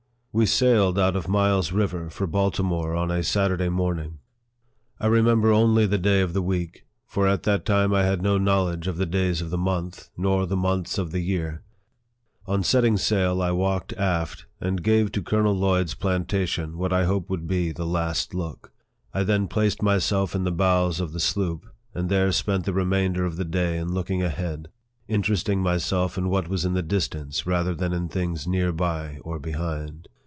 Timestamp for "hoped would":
17.03-17.45